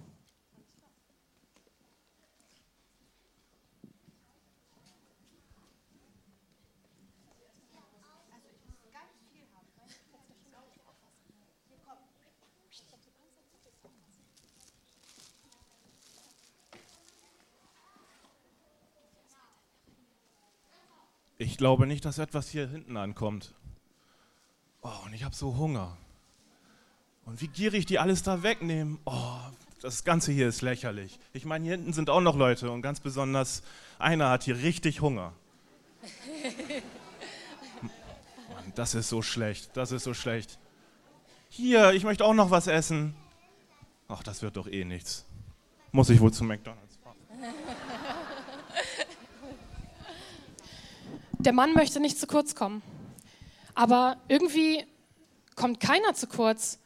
Ich 21.38 21.58
glaube 21.58 21.88
nicht, 21.88 22.06
dass 22.06 22.20
etwas 22.20 22.50
hier 22.50 22.70
hinten 22.70 22.96
ankommt. 22.96 23.54
Oh, 24.84 25.06
und 25.06 25.14
ich 25.14 25.24
habe 25.24 25.34
so 25.34 25.58
Hunger. 25.58 25.98
Und 27.26 27.42
wie 27.42 27.48
gierig 27.48 27.86
die 27.86 28.00
alles 28.00 28.22
da 28.22 28.44
wegnehmen. 28.44 29.00
Oh, 29.06 29.38
das 29.82 30.04
Ganze 30.04 30.32
hier 30.32 30.48
ist 30.48 30.62
lächerlich. 30.62 31.20
Ich 31.32 31.46
meine, 31.46 31.64
hier 31.64 31.76
hinten 31.76 31.94
sind 31.94 32.10
auch 32.10 32.22
noch 32.22 32.36
Leute 32.36 32.70
und 32.70 32.82
ganz 32.82 33.00
besonders 33.00 33.64
einer 33.98 34.30
hat 34.30 34.44
hier 34.44 34.58
richtig 34.58 35.02
Hunger. 35.02 35.34
Mann, 38.54 38.74
das 38.76 38.94
ist 38.94 39.08
so 39.08 39.22
schlecht, 39.22 39.70
das 39.76 39.92
ist 39.92 40.04
so 40.04 40.14
schlecht. 40.14 40.60
Hier, 41.50 41.94
ich 41.94 42.04
möchte 42.04 42.26
auch 42.26 42.34
noch 42.34 42.52
was 42.52 42.68
essen. 42.68 43.16
Ach, 44.10 44.22
das 44.22 44.42
wird 44.42 44.58
doch 44.58 44.68
eh 44.68 44.84
nichts. 44.84 45.26
Muss 45.92 46.10
ich 46.10 46.20
wohl 46.20 46.34
zu 46.34 46.44
McDonald's 46.44 46.98
fahren. 46.98 47.18
Der 51.40 51.54
Mann 51.54 51.74
möchte 51.74 52.02
nicht 52.02 52.20
zu 52.20 52.28
kurz 52.28 52.54
kommen. 52.54 52.82
Aber 53.76 54.18
irgendwie 54.28 54.86
kommt 55.56 55.80
keiner 55.80 56.14
zu 56.14 56.28
kurz. 56.28 56.80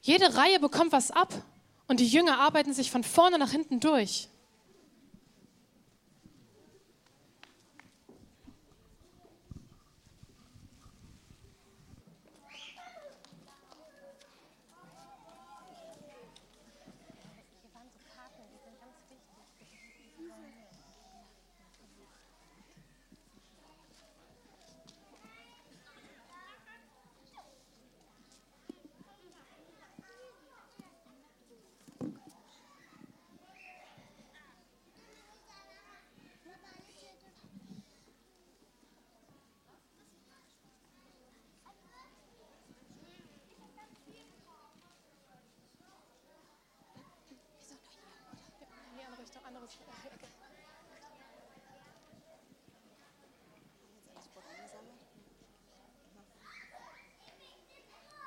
Jede 0.00 0.36
Reihe 0.36 0.58
bekommt 0.60 0.92
was 0.92 1.10
ab 1.10 1.32
und 1.88 2.00
die 2.00 2.08
Jünger 2.08 2.38
arbeiten 2.40 2.72
sich 2.72 2.90
von 2.90 3.04
vorne 3.04 3.38
nach 3.38 3.50
hinten 3.50 3.80
durch. 3.80 4.28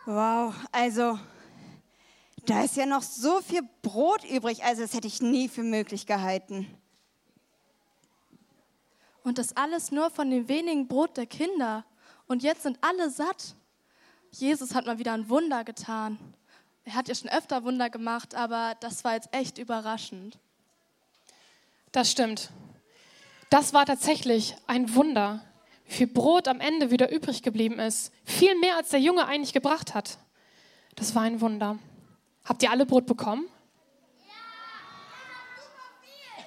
Wow, 0.06 0.54
also 0.72 1.18
da 2.46 2.64
ist 2.64 2.78
ja 2.78 2.86
noch 2.86 3.02
so 3.02 3.42
viel 3.42 3.64
Brot 3.82 4.24
übrig, 4.24 4.64
also 4.64 4.84
das 4.84 4.94
hätte 4.94 5.08
ich 5.08 5.20
nie 5.20 5.50
für 5.50 5.64
möglich 5.64 6.06
gehalten. 6.06 6.68
Und 9.24 9.40
das 9.40 9.58
alles 9.58 9.92
nur 9.92 10.12
von 10.12 10.30
dem 10.30 10.48
wenigen 10.48 10.88
Brot 10.88 11.18
der 11.18 11.26
Kinder. 11.26 11.84
Und 12.28 12.44
jetzt 12.44 12.62
sind 12.62 12.78
alle 12.82 13.10
satt. 13.10 13.56
Jesus 14.30 14.76
hat 14.76 14.86
mal 14.86 15.00
wieder 15.00 15.14
ein 15.14 15.28
Wunder 15.30 15.64
getan. 15.64 16.20
Er 16.84 16.94
hat 16.94 17.08
ja 17.08 17.16
schon 17.16 17.32
öfter 17.32 17.64
Wunder 17.64 17.90
gemacht, 17.90 18.36
aber 18.36 18.76
das 18.80 19.04
war 19.04 19.16
jetzt 19.16 19.30
echt 19.32 19.58
überraschend. 19.58 20.38
Das 21.96 22.12
stimmt. 22.12 22.50
Das 23.50 23.74
war 23.74 23.86
tatsächlich 23.86 24.58
ein 24.68 24.96
Wunder, 24.96 25.46
wie 25.86 25.94
viel 25.94 26.08
Brot 26.08 26.50
am 26.50 26.60
Ende 26.60 26.92
wieder 26.92 27.10
übrig 27.10 27.42
geblieben 27.42 27.80
ist. 27.80 28.12
Viel 28.26 28.54
mehr, 28.56 28.76
als 28.76 28.90
der 28.90 29.00
Junge 29.00 29.26
eigentlich 29.26 29.54
gebracht 29.54 29.94
hat. 29.94 30.18
Das 30.98 31.16
war 31.16 31.22
ein 31.22 31.40
Wunder. 31.40 31.80
Habt 32.44 32.64
ihr 32.64 32.72
alle 32.72 32.86
Brot 32.86 33.06
bekommen? 33.06 33.48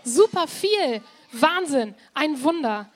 Super 0.05 0.47
viel. 0.47 1.03
Wahnsinn. 1.33 1.95
Ein 2.13 2.43
Wunder. 2.43 2.91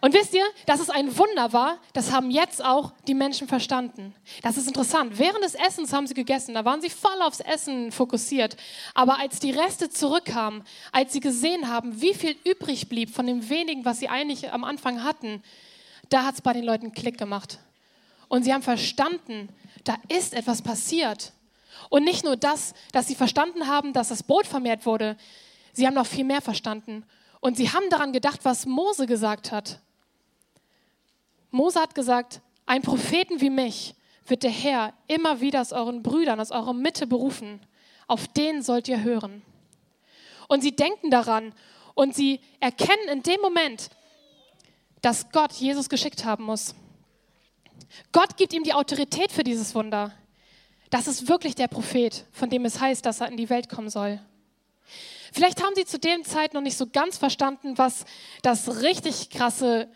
Und 0.00 0.14
wisst 0.14 0.32
ihr, 0.32 0.44
dass 0.64 0.80
es 0.80 0.88
ein 0.88 1.18
Wunder 1.18 1.52
war, 1.52 1.78
das 1.92 2.10
haben 2.10 2.30
jetzt 2.30 2.64
auch 2.64 2.92
die 3.06 3.14
Menschen 3.14 3.48
verstanden. 3.48 4.14
Das 4.42 4.56
ist 4.56 4.66
interessant. 4.66 5.18
Während 5.18 5.44
des 5.44 5.54
Essens 5.54 5.92
haben 5.92 6.06
sie 6.06 6.14
gegessen, 6.14 6.54
da 6.54 6.64
waren 6.64 6.80
sie 6.80 6.88
voll 6.88 7.20
aufs 7.20 7.40
Essen 7.40 7.92
fokussiert. 7.92 8.56
Aber 8.94 9.18
als 9.18 9.40
die 9.40 9.50
Reste 9.50 9.90
zurückkamen, 9.90 10.64
als 10.90 11.12
sie 11.12 11.20
gesehen 11.20 11.68
haben, 11.68 12.00
wie 12.00 12.14
viel 12.14 12.34
übrig 12.44 12.88
blieb 12.88 13.14
von 13.14 13.26
dem 13.26 13.50
wenigen, 13.50 13.84
was 13.84 13.98
sie 13.98 14.08
eigentlich 14.08 14.52
am 14.52 14.64
Anfang 14.64 15.04
hatten, 15.04 15.42
da 16.08 16.24
hat 16.24 16.34
es 16.34 16.40
bei 16.40 16.54
den 16.54 16.64
Leuten 16.64 16.92
Klick 16.92 17.18
gemacht. 17.18 17.58
Und 18.28 18.44
sie 18.44 18.54
haben 18.54 18.62
verstanden, 18.62 19.50
da 19.84 19.96
ist 20.08 20.32
etwas 20.32 20.62
passiert. 20.62 21.32
Und 21.90 22.04
nicht 22.04 22.24
nur 22.24 22.36
das, 22.36 22.72
dass 22.92 23.06
sie 23.06 23.14
verstanden 23.14 23.66
haben, 23.66 23.92
dass 23.92 24.08
das 24.08 24.22
Brot 24.22 24.46
vermehrt 24.46 24.86
wurde, 24.86 25.16
sie 25.72 25.86
haben 25.86 25.94
noch 25.94 26.06
viel 26.06 26.24
mehr 26.24 26.40
verstanden. 26.40 27.04
Und 27.40 27.56
sie 27.56 27.70
haben 27.70 27.88
daran 27.90 28.12
gedacht, 28.12 28.40
was 28.44 28.66
Mose 28.66 29.06
gesagt 29.06 29.52
hat. 29.52 29.80
Mose 31.50 31.80
hat 31.80 31.94
gesagt, 31.94 32.40
ein 32.66 32.82
Propheten 32.82 33.40
wie 33.40 33.50
mich 33.50 33.94
wird 34.26 34.42
der 34.42 34.50
Herr 34.50 34.94
immer 35.08 35.40
wieder 35.40 35.60
aus 35.60 35.72
euren 35.72 36.02
Brüdern, 36.02 36.40
aus 36.40 36.50
eurer 36.52 36.72
Mitte 36.72 37.06
berufen. 37.06 37.60
Auf 38.06 38.28
den 38.28 38.62
sollt 38.62 38.88
ihr 38.88 39.02
hören. 39.02 39.42
Und 40.48 40.62
sie 40.62 40.74
denken 40.74 41.10
daran 41.10 41.52
und 41.94 42.14
sie 42.14 42.40
erkennen 42.60 43.08
in 43.10 43.22
dem 43.22 43.40
Moment, 43.40 43.90
dass 45.00 45.30
Gott 45.30 45.52
Jesus 45.52 45.88
geschickt 45.88 46.24
haben 46.24 46.44
muss. 46.44 46.74
Gott 48.12 48.36
gibt 48.36 48.52
ihm 48.52 48.62
die 48.62 48.74
Autorität 48.74 49.32
für 49.32 49.44
dieses 49.44 49.74
Wunder. 49.74 50.12
Das 50.90 51.06
ist 51.06 51.28
wirklich 51.28 51.54
der 51.54 51.68
Prophet, 51.68 52.24
von 52.32 52.50
dem 52.50 52.64
es 52.64 52.80
heißt, 52.80 53.04
dass 53.06 53.20
er 53.20 53.28
in 53.28 53.36
die 53.36 53.50
Welt 53.50 53.68
kommen 53.68 53.90
soll. 53.90 54.20
Vielleicht 55.32 55.62
haben 55.62 55.74
sie 55.76 55.84
zu 55.84 55.98
dem 55.98 56.24
Zeit 56.24 56.54
noch 56.54 56.60
nicht 56.60 56.76
so 56.76 56.86
ganz 56.86 57.16
verstanden, 57.16 57.78
was 57.78 58.04
das 58.42 58.82
richtig 58.82 59.30
krasse 59.30 59.88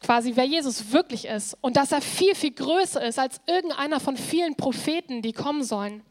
quasi, 0.00 0.36
wer 0.36 0.44
Jesus 0.44 0.92
wirklich 0.92 1.26
ist 1.26 1.56
und 1.60 1.76
dass 1.76 1.92
er 1.92 2.00
viel, 2.00 2.34
viel 2.34 2.52
größer 2.52 3.04
ist 3.04 3.18
als 3.18 3.40
irgendeiner 3.46 4.00
von 4.00 4.16
vielen 4.16 4.56
Propheten, 4.56 5.22
die 5.22 5.32
kommen 5.32 5.64
sollen. 5.64 6.02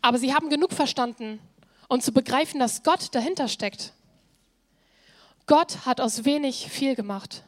Aber 0.00 0.18
sie 0.18 0.34
haben 0.34 0.48
genug 0.48 0.72
verstanden 0.72 1.40
und 1.88 2.02
zu 2.02 2.12
begreifen, 2.12 2.60
dass 2.60 2.82
Gott 2.82 3.14
dahinter 3.14 3.48
steckt. 3.48 3.92
Gott 5.46 5.86
hat 5.86 6.00
aus 6.00 6.24
wenig 6.24 6.68
viel 6.70 6.94
gemacht. 6.94 7.42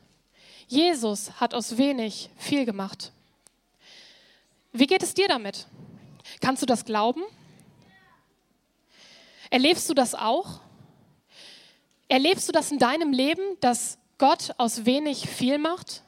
Jesus 0.67 1.33
hat 1.41 1.55
aus 1.55 1.77
wenig 1.77 2.31
viel 2.37 2.65
gemacht. 2.65 3.13
Wie 4.73 4.87
geht 4.87 5.03
es 5.03 5.15
dir 5.15 5.29
damit? 5.29 5.67
Kannst 6.41 6.63
du 6.63 6.67
das 6.67 6.85
glauben? 6.85 7.23
Erlebst 9.51 9.89
du 9.91 9.95
das 9.95 10.15
auch? 10.15 10.61
Erlebst 12.09 12.49
du 12.49 12.53
das 12.53 12.71
in 12.71 12.79
deinem 12.79 13.13
Leben, 13.13 13.43
dass 13.61 13.99
Gott 14.21 14.55
aus 14.59 14.85
wenig 14.85 15.29
viel 15.31 15.57
macht? 15.57 16.03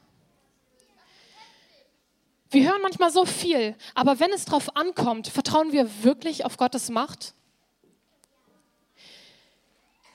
Wir 2.51 2.69
hören 2.69 2.83
manchmal 2.83 3.11
so 3.11 3.25
viel, 3.25 3.75
aber 3.95 4.21
wenn 4.21 4.31
es 4.33 4.45
darauf 4.45 4.77
ankommt, 4.77 5.29
vertrauen 5.29 5.73
wir 5.73 6.05
wirklich 6.05 6.45
auf 6.45 6.59
Gottes 6.59 6.91
Macht? 6.91 7.33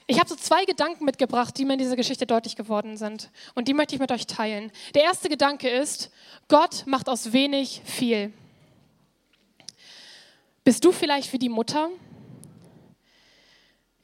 Ich 0.06 0.20
habe 0.20 0.30
so 0.30 0.36
zwei 0.36 0.64
Gedanken 0.66 1.06
mitgebracht, 1.06 1.58
die 1.58 1.66
mir 1.66 1.74
in 1.74 1.80
dieser 1.80 1.96
Geschichte 1.96 2.28
deutlich 2.28 2.56
geworden 2.56 2.98
sind. 2.98 3.32
Und 3.56 3.68
die 3.68 3.74
möchte 3.74 3.96
ich 3.96 4.00
mit 4.00 4.12
euch 4.12 4.28
teilen. 4.28 4.72
Der 4.94 5.02
erste 5.02 5.28
Gedanke 5.28 5.68
ist, 5.68 6.12
Gott 6.48 6.84
macht 6.86 7.10
aus 7.10 7.34
wenig 7.34 7.82
viel. 7.84 8.32
Bist 10.64 10.86
du 10.86 10.92
vielleicht 10.92 11.34
wie 11.34 11.40
die 11.40 11.50
Mutter, 11.50 11.90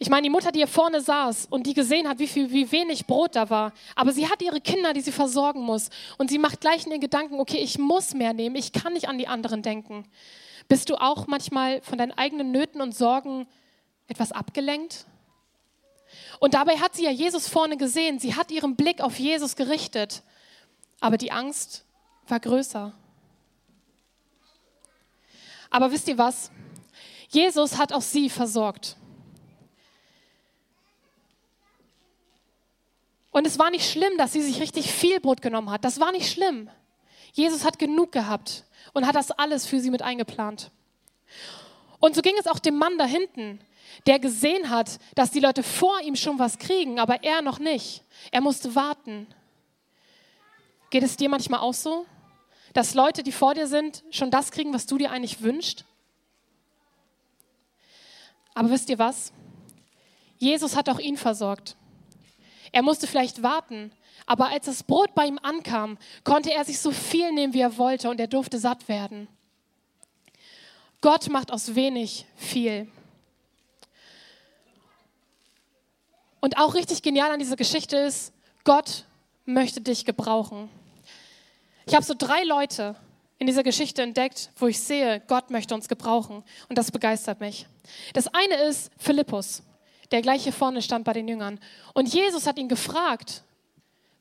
ich 0.03 0.09
meine, 0.09 0.23
die 0.23 0.29
Mutter, 0.29 0.51
die 0.51 0.59
hier 0.59 0.67
vorne 0.67 0.99
saß 0.99 1.47
und 1.49 1.65
die 1.65 1.73
gesehen 1.73 2.09
hat, 2.09 2.19
wie, 2.19 2.27
viel, 2.27 2.51
wie 2.51 2.69
wenig 2.73 3.07
Brot 3.07 3.37
da 3.37 3.49
war, 3.49 3.71
aber 3.95 4.11
sie 4.11 4.27
hat 4.27 4.41
ihre 4.41 4.59
Kinder, 4.59 4.91
die 4.91 4.99
sie 4.99 5.13
versorgen 5.13 5.61
muss. 5.61 5.89
Und 6.17 6.29
sie 6.29 6.39
macht 6.39 6.59
gleich 6.59 6.83
in 6.83 6.91
den 6.91 6.99
Gedanken, 6.99 7.39
okay, 7.39 7.59
ich 7.59 7.79
muss 7.79 8.13
mehr 8.13 8.33
nehmen, 8.33 8.57
ich 8.57 8.73
kann 8.73 8.91
nicht 8.91 9.07
an 9.07 9.17
die 9.17 9.29
anderen 9.29 9.61
denken. 9.61 10.05
Bist 10.67 10.89
du 10.89 10.95
auch 10.95 11.27
manchmal 11.27 11.81
von 11.83 11.97
deinen 11.97 12.11
eigenen 12.11 12.51
Nöten 12.51 12.81
und 12.81 12.93
Sorgen 12.93 13.47
etwas 14.09 14.33
abgelenkt? 14.33 15.05
Und 16.41 16.53
dabei 16.53 16.79
hat 16.79 16.95
sie 16.95 17.05
ja 17.05 17.11
Jesus 17.11 17.47
vorne 17.47 17.77
gesehen. 17.77 18.19
Sie 18.19 18.35
hat 18.35 18.51
ihren 18.51 18.75
Blick 18.75 18.99
auf 18.99 19.17
Jesus 19.17 19.55
gerichtet. 19.55 20.21
Aber 20.99 21.17
die 21.17 21.31
Angst 21.31 21.85
war 22.27 22.41
größer. 22.41 22.91
Aber 25.69 25.91
wisst 25.93 26.09
ihr 26.09 26.17
was? 26.17 26.51
Jesus 27.29 27.77
hat 27.77 27.93
auch 27.93 28.01
sie 28.01 28.29
versorgt. 28.29 28.97
Und 33.33 33.47
es 33.47 33.59
war 33.59 33.71
nicht 33.71 33.89
schlimm, 33.89 34.15
dass 34.17 34.31
sie 34.31 34.43
sich 34.43 34.61
richtig 34.61 34.91
viel 34.91 35.19
Brot 35.19 35.41
genommen 35.41 35.71
hat. 35.71 35.83
Das 35.83 35.99
war 35.99 36.11
nicht 36.11 36.31
schlimm. 36.31 36.69
Jesus 37.33 37.65
hat 37.65 37.79
genug 37.79 38.11
gehabt 38.11 38.63
und 38.93 39.07
hat 39.07 39.15
das 39.15 39.31
alles 39.31 39.65
für 39.65 39.79
sie 39.79 39.89
mit 39.89 40.03
eingeplant. 40.03 40.69
Und 41.99 42.15
so 42.15 42.21
ging 42.21 42.35
es 42.39 42.45
auch 42.45 42.59
dem 42.59 42.77
Mann 42.77 42.97
da 42.99 43.05
hinten, 43.05 43.59
der 44.05 44.19
gesehen 44.19 44.69
hat, 44.69 44.99
dass 45.15 45.31
die 45.31 45.39
Leute 45.39 45.63
vor 45.63 45.99
ihm 46.01 46.15
schon 46.15 46.37
was 46.37 46.59
kriegen, 46.59 46.99
aber 46.99 47.23
er 47.23 47.41
noch 47.41 47.57
nicht. 47.57 48.03
Er 48.31 48.41
musste 48.41 48.75
warten. 48.75 49.25
Geht 50.91 51.03
es 51.03 51.17
dir 51.17 51.27
manchmal 51.27 51.61
auch 51.61 51.73
so, 51.73 52.05
dass 52.73 52.93
Leute, 52.93 53.23
die 53.23 53.31
vor 53.31 53.55
dir 53.55 53.65
sind, 53.65 54.03
schon 54.11 54.29
das 54.29 54.51
kriegen, 54.51 54.73
was 54.75 54.85
du 54.85 54.99
dir 54.99 55.09
eigentlich 55.09 55.41
wünschst? 55.41 55.85
Aber 58.53 58.69
wisst 58.69 58.89
ihr 58.89 58.99
was? 58.99 59.33
Jesus 60.37 60.75
hat 60.75 60.87
auch 60.87 60.99
ihn 60.99 61.17
versorgt. 61.17 61.75
Er 62.73 62.81
musste 62.81 63.07
vielleicht 63.07 63.43
warten, 63.43 63.91
aber 64.25 64.49
als 64.49 64.65
das 64.65 64.83
Brot 64.83 65.13
bei 65.13 65.27
ihm 65.27 65.39
ankam, 65.41 65.97
konnte 66.23 66.51
er 66.51 66.65
sich 66.65 66.79
so 66.79 66.91
viel 66.91 67.31
nehmen, 67.31 67.53
wie 67.53 67.61
er 67.61 67.77
wollte, 67.77 68.09
und 68.09 68.19
er 68.19 68.27
durfte 68.27 68.57
satt 68.57 68.89
werden. 68.89 69.27
Gott 70.99 71.29
macht 71.29 71.51
aus 71.51 71.75
wenig 71.75 72.25
viel. 72.35 72.89
Und 76.41 76.57
auch 76.57 76.73
richtig 76.73 77.03
genial 77.03 77.31
an 77.31 77.39
dieser 77.39 77.55
Geschichte 77.55 77.95
ist, 77.95 78.33
Gott 78.63 79.05
möchte 79.45 79.79
dich 79.79 80.03
gebrauchen. 80.03 80.69
Ich 81.85 81.93
habe 81.93 82.03
so 82.03 82.15
drei 82.17 82.43
Leute 82.43 82.95
in 83.37 83.45
dieser 83.45 83.63
Geschichte 83.63 84.01
entdeckt, 84.01 84.49
wo 84.55 84.67
ich 84.67 84.79
sehe, 84.79 85.21
Gott 85.27 85.51
möchte 85.51 85.75
uns 85.75 85.87
gebrauchen. 85.87 86.43
Und 86.69 86.77
das 86.77 86.91
begeistert 86.91 87.39
mich. 87.39 87.67
Das 88.13 88.27
eine 88.33 88.55
ist 88.63 88.89
Philippus 88.97 89.61
der 90.13 90.21
gleich 90.21 90.43
hier 90.43 90.53
vorne 90.53 90.83
stand 90.83 91.05
bei 91.05 91.13
den 91.13 91.27
Jüngern. 91.27 91.59
Und 91.93 92.13
Jesus 92.13 92.45
hat 92.45 92.59
ihn 92.59 92.69
gefragt, 92.69 93.43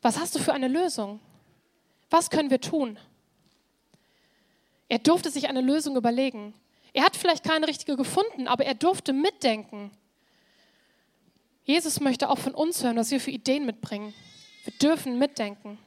was 0.00 0.18
hast 0.18 0.34
du 0.34 0.38
für 0.38 0.54
eine 0.54 0.66
Lösung? 0.66 1.20
Was 2.08 2.30
können 2.30 2.50
wir 2.50 2.62
tun? 2.62 2.98
Er 4.88 4.98
durfte 4.98 5.30
sich 5.30 5.50
eine 5.50 5.60
Lösung 5.60 5.94
überlegen. 5.96 6.54
Er 6.94 7.04
hat 7.04 7.14
vielleicht 7.14 7.44
keine 7.44 7.68
richtige 7.68 7.96
gefunden, 7.96 8.48
aber 8.48 8.64
er 8.64 8.74
durfte 8.74 9.12
mitdenken. 9.12 9.90
Jesus 11.64 12.00
möchte 12.00 12.30
auch 12.30 12.38
von 12.38 12.54
uns 12.54 12.82
hören, 12.82 12.96
was 12.96 13.10
wir 13.10 13.20
für 13.20 13.30
Ideen 13.30 13.66
mitbringen. 13.66 14.14
Wir 14.64 14.72
dürfen 14.78 15.18
mitdenken. 15.18 15.78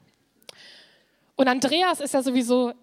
Und 1.36 1.48
Andreas 1.48 2.00
ist 2.00 2.14
ja 2.14 2.22
sowieso 2.22 2.74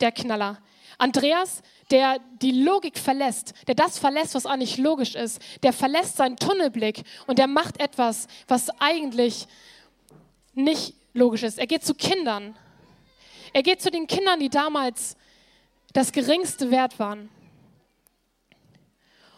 der 0.00 0.12
Knaller. 0.12 0.58
Andreas, 1.00 1.62
der 1.90 2.18
die 2.42 2.50
Logik 2.50 2.98
verlässt, 2.98 3.54
der 3.66 3.74
das 3.74 3.98
verlässt, 3.98 4.34
was 4.34 4.44
eigentlich 4.44 4.76
logisch 4.76 5.14
ist, 5.14 5.40
der 5.62 5.72
verlässt 5.72 6.16
seinen 6.16 6.36
Tunnelblick 6.36 7.04
und 7.26 7.38
der 7.38 7.46
macht 7.46 7.80
etwas, 7.80 8.26
was 8.46 8.68
eigentlich 8.80 9.46
nicht 10.52 10.94
logisch 11.14 11.42
ist. 11.42 11.58
Er 11.58 11.66
geht 11.66 11.84
zu 11.84 11.94
Kindern. 11.94 12.54
Er 13.54 13.62
geht 13.62 13.80
zu 13.80 13.90
den 13.90 14.06
Kindern, 14.06 14.40
die 14.40 14.50
damals 14.50 15.16
das 15.94 16.12
geringste 16.12 16.70
Wert 16.70 16.98
waren. 16.98 17.30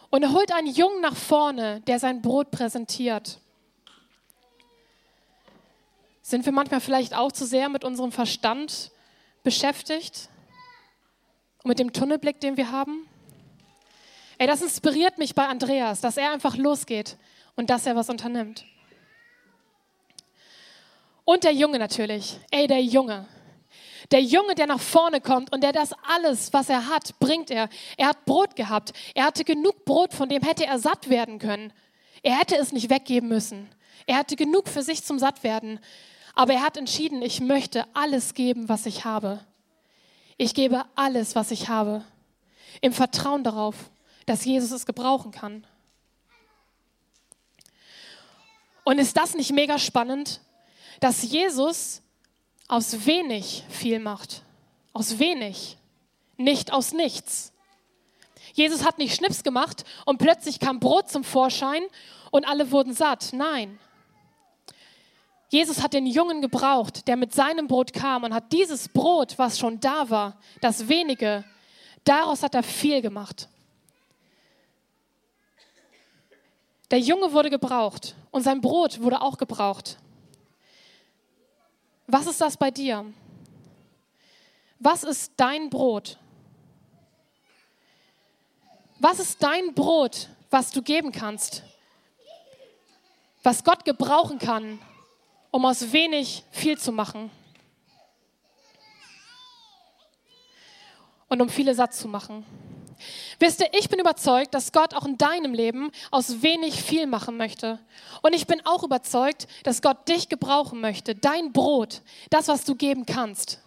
Und 0.09 0.21
er 0.21 0.33
holt 0.33 0.51
einen 0.51 0.67
Jungen 0.67 1.01
nach 1.01 1.15
vorne, 1.15 1.81
der 1.87 1.97
sein 1.97 2.21
Brot 2.21 2.51
präsentiert. 2.51 3.39
Sind 6.21 6.45
wir 6.45 6.51
manchmal 6.51 6.81
vielleicht 6.81 7.15
auch 7.15 7.31
zu 7.31 7.45
sehr 7.45 7.69
mit 7.69 7.85
unserem 7.85 8.11
Verstand 8.11 8.91
beschäftigt? 9.43 10.29
Und 11.63 11.69
mit 11.69 11.79
dem 11.79 11.93
Tunnelblick, 11.93 12.39
den 12.41 12.57
wir 12.57 12.71
haben? 12.71 13.07
Ey, 14.37 14.47
das 14.47 14.61
inspiriert 14.61 15.17
mich 15.17 15.33
bei 15.33 15.47
Andreas, 15.47 16.01
dass 16.01 16.17
er 16.17 16.31
einfach 16.31 16.57
losgeht 16.57 17.17
und 17.55 17.69
dass 17.69 17.85
er 17.85 17.95
was 17.95 18.09
unternimmt. 18.09 18.65
Und 21.25 21.45
der 21.45 21.53
Junge 21.53 21.79
natürlich. 21.79 22.37
Ey, 22.51 22.67
der 22.67 22.81
Junge. 22.83 23.25
Der 24.11 24.21
Junge, 24.21 24.55
der 24.55 24.67
nach 24.67 24.81
vorne 24.81 25.21
kommt 25.21 25.53
und 25.53 25.63
der 25.63 25.71
das 25.71 25.91
alles, 26.03 26.51
was 26.51 26.67
er 26.67 26.89
hat, 26.89 27.17
bringt 27.19 27.49
er. 27.49 27.69
Er 27.95 28.07
hat 28.07 28.25
Brot 28.25 28.57
gehabt. 28.57 28.91
Er 29.15 29.23
hatte 29.23 29.45
genug 29.45 29.85
Brot, 29.85 30.13
von 30.13 30.27
dem 30.27 30.43
hätte 30.43 30.65
er 30.65 30.79
satt 30.79 31.09
werden 31.09 31.39
können. 31.39 31.71
Er 32.21 32.37
hätte 32.37 32.57
es 32.57 32.73
nicht 32.73 32.89
weggeben 32.89 33.29
müssen. 33.29 33.69
Er 34.05 34.17
hatte 34.17 34.35
genug 34.35 34.67
für 34.67 34.81
sich 34.81 35.03
zum 35.03 35.17
Sattwerden. 35.17 35.79
Aber 36.35 36.53
er 36.53 36.61
hat 36.61 36.75
entschieden, 36.75 37.21
ich 37.21 37.39
möchte 37.39 37.85
alles 37.93 38.33
geben, 38.33 38.67
was 38.67 38.85
ich 38.85 39.05
habe. 39.05 39.39
Ich 40.43 40.53
gebe 40.53 40.83
alles, 40.95 41.35
was 41.35 41.51
ich 41.51 41.69
habe. 41.69 42.03
Im 42.81 42.91
Vertrauen 42.91 43.45
darauf, 43.45 43.75
dass 44.25 44.43
Jesus 44.43 44.71
es 44.71 44.85
gebrauchen 44.85 45.31
kann. 45.31 45.65
Und 48.83 48.99
ist 48.99 49.15
das 49.15 49.35
nicht 49.35 49.53
mega 49.53 49.79
spannend, 49.79 50.41
dass 50.99 51.23
Jesus 51.23 52.01
aus 52.67 53.05
wenig 53.05 53.63
viel 53.69 53.99
macht? 53.99 54.43
Aus 54.91 55.17
wenig, 55.17 55.77
nicht 56.35 56.73
aus 56.73 56.91
nichts. 56.91 57.53
Jesus 58.51 58.83
hat 58.83 58.97
nicht 58.97 59.15
Schnips 59.15 59.43
gemacht 59.43 59.85
und 60.05 60.17
plötzlich 60.17 60.59
kam 60.59 60.81
Brot 60.81 61.09
zum 61.09 61.23
Vorschein 61.23 61.83
und 62.31 62.45
alle 62.45 62.69
wurden 62.69 62.93
satt. 62.93 63.29
Nein. 63.31 63.79
Jesus 65.53 65.83
hat 65.83 65.93
den 65.93 66.07
Jungen 66.07 66.41
gebraucht, 66.41 67.07
der 67.07 67.15
mit 67.15 67.31
seinem 67.31 67.67
Brot 67.67 67.93
kam 67.93 68.23
und 68.23 68.33
hat 68.33 68.51
dieses 68.51 68.89
Brot, 68.89 69.37
was 69.37 69.59
schon 69.59 69.79
da 69.79 70.09
war, 70.09 70.39
das 70.61 70.87
wenige, 70.87 71.43
daraus 72.03 72.41
hat 72.41 72.55
er 72.55 72.63
viel 72.63 73.03
gemacht. 73.03 73.47
Der 76.89 76.99
Junge 76.99 77.31
wurde 77.33 77.51
gebraucht 77.51 78.15
und 78.31 78.41
sein 78.41 78.61
Brot 78.61 78.99
wurde 78.99 79.21
auch 79.21 79.37
gebraucht. 79.37 79.99
Was 82.07 82.25
ist 82.25 82.41
das 82.41 82.57
bei 82.57 82.71
dir? 82.71 83.05
Was 84.79 85.03
ist 85.03 85.33
dein 85.37 85.69
Brot? 85.69 86.17
Was 88.97 89.19
ist 89.19 89.43
dein 89.43 89.75
Brot, 89.75 90.29
was 90.49 90.71
du 90.71 90.81
geben 90.81 91.11
kannst? 91.11 91.61
Was 93.43 93.63
Gott 93.63 93.85
gebrauchen 93.85 94.39
kann, 94.39 94.79
um 95.53 95.67
aus 95.67 95.93
wenig 95.93 96.43
viel 96.49 96.79
zu 96.79 96.91
machen. 96.91 97.29
Und 101.29 101.41
um 101.43 101.47
viele 101.47 101.75
satt 101.75 101.93
zu 101.93 102.07
machen. 102.07 102.43
Wisst 103.37 103.61
ihr, 103.61 103.67
ich 103.77 103.87
bin 103.87 103.99
überzeugt, 103.99 104.55
dass 104.55 104.71
Gott 104.71 104.95
auch 104.95 105.05
in 105.05 105.15
deinem 105.15 105.53
Leben 105.53 105.91
aus 106.09 106.41
wenig 106.41 106.81
viel 106.81 107.05
machen 107.05 107.37
möchte. 107.37 107.77
Und 108.23 108.33
ich 108.33 108.47
bin 108.47 108.65
auch 108.65 108.81
überzeugt, 108.81 109.45
dass 109.61 109.83
Gott 109.83 110.07
dich 110.09 110.27
gebrauchen 110.27 110.81
möchte, 110.81 111.13
dein 111.13 111.53
Brot, 111.53 112.01
das, 112.31 112.47
was 112.47 112.65
du 112.65 112.73
geben 112.73 113.05
kannst. 113.05 113.61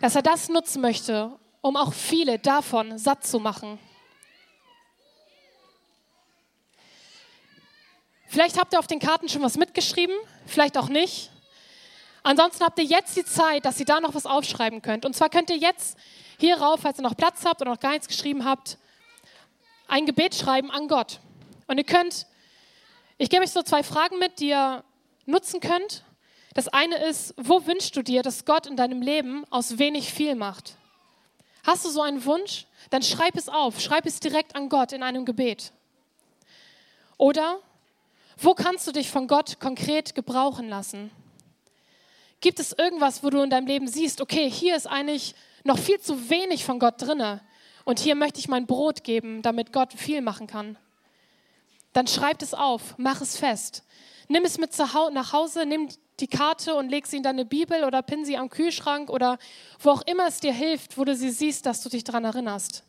Dass 0.00 0.16
er 0.16 0.22
das 0.22 0.48
nutzen 0.48 0.80
möchte, 0.80 1.30
um 1.60 1.76
auch 1.76 1.92
viele 1.92 2.38
davon 2.38 2.96
satt 2.96 3.26
zu 3.26 3.38
machen. 3.38 3.78
Vielleicht 8.28 8.58
habt 8.58 8.74
ihr 8.74 8.78
auf 8.78 8.86
den 8.86 8.98
Karten 8.98 9.28
schon 9.28 9.42
was 9.42 9.56
mitgeschrieben, 9.56 10.14
vielleicht 10.46 10.76
auch 10.76 10.88
nicht. 10.88 11.30
Ansonsten 12.22 12.62
habt 12.62 12.78
ihr 12.78 12.84
jetzt 12.84 13.16
die 13.16 13.24
Zeit, 13.24 13.64
dass 13.64 13.80
ihr 13.80 13.86
da 13.86 14.00
noch 14.00 14.14
was 14.14 14.26
aufschreiben 14.26 14.82
könnt. 14.82 15.06
Und 15.06 15.16
zwar 15.16 15.30
könnt 15.30 15.48
ihr 15.48 15.56
jetzt 15.56 15.96
hier 16.38 16.58
rauf, 16.60 16.80
falls 16.82 16.98
ihr 16.98 17.02
noch 17.02 17.16
Platz 17.16 17.46
habt 17.46 17.62
oder 17.62 17.70
noch 17.70 17.80
gar 17.80 17.92
nichts 17.92 18.06
geschrieben 18.06 18.44
habt, 18.44 18.76
ein 19.88 20.04
Gebet 20.04 20.34
schreiben 20.34 20.70
an 20.70 20.88
Gott. 20.88 21.20
Und 21.68 21.78
ihr 21.78 21.84
könnt, 21.84 22.26
ich 23.16 23.30
gebe 23.30 23.42
euch 23.42 23.50
so 23.50 23.62
zwei 23.62 23.82
Fragen 23.82 24.18
mit, 24.18 24.40
die 24.40 24.50
ihr 24.50 24.84
nutzen 25.24 25.60
könnt. 25.60 26.04
Das 26.52 26.68
eine 26.68 26.96
ist, 26.96 27.32
wo 27.38 27.64
wünschst 27.64 27.96
du 27.96 28.02
dir, 28.02 28.22
dass 28.22 28.44
Gott 28.44 28.66
in 28.66 28.76
deinem 28.76 29.00
Leben 29.00 29.44
aus 29.48 29.78
wenig 29.78 30.12
viel 30.12 30.34
macht? 30.34 30.76
Hast 31.64 31.86
du 31.86 31.88
so 31.88 32.02
einen 32.02 32.24
Wunsch? 32.26 32.66
Dann 32.90 33.02
schreib 33.02 33.36
es 33.36 33.48
auf, 33.48 33.80
schreib 33.80 34.04
es 34.04 34.20
direkt 34.20 34.54
an 34.54 34.68
Gott 34.68 34.92
in 34.92 35.02
einem 35.02 35.24
Gebet. 35.24 35.72
Oder 37.16 37.60
wo 38.40 38.54
kannst 38.54 38.86
du 38.86 38.92
dich 38.92 39.10
von 39.10 39.26
Gott 39.26 39.58
konkret 39.58 40.14
gebrauchen 40.14 40.68
lassen? 40.68 41.10
Gibt 42.40 42.60
es 42.60 42.72
irgendwas, 42.72 43.24
wo 43.24 43.30
du 43.30 43.42
in 43.42 43.50
deinem 43.50 43.66
Leben 43.66 43.88
siehst, 43.88 44.20
okay, 44.20 44.48
hier 44.48 44.76
ist 44.76 44.86
eigentlich 44.86 45.34
noch 45.64 45.78
viel 45.78 46.00
zu 46.00 46.30
wenig 46.30 46.64
von 46.64 46.78
Gott 46.78 47.02
drinne 47.02 47.40
und 47.84 47.98
hier 47.98 48.14
möchte 48.14 48.38
ich 48.38 48.48
mein 48.48 48.66
Brot 48.66 49.02
geben, 49.02 49.42
damit 49.42 49.72
Gott 49.72 49.92
viel 49.92 50.20
machen 50.20 50.46
kann? 50.46 50.78
Dann 51.92 52.06
schreib 52.06 52.40
es 52.40 52.54
auf, 52.54 52.94
mach 52.96 53.20
es 53.20 53.36
fest. 53.36 53.82
Nimm 54.28 54.44
es 54.44 54.58
mit 54.58 54.76
nach 54.78 55.32
Hause, 55.32 55.66
nimm 55.66 55.88
die 56.20 56.28
Karte 56.28 56.76
und 56.76 56.90
leg 56.90 57.06
sie 57.06 57.16
in 57.16 57.22
deine 57.22 57.44
Bibel 57.44 57.82
oder 57.84 58.02
pin 58.02 58.24
sie 58.24 58.36
am 58.36 58.50
Kühlschrank 58.50 59.10
oder 59.10 59.38
wo 59.80 59.90
auch 59.90 60.02
immer 60.02 60.28
es 60.28 60.38
dir 60.38 60.52
hilft, 60.52 60.96
wo 60.96 61.04
du 61.04 61.16
sie 61.16 61.30
siehst, 61.30 61.66
dass 61.66 61.82
du 61.82 61.88
dich 61.88 62.04
daran 62.04 62.24
erinnerst. 62.24 62.84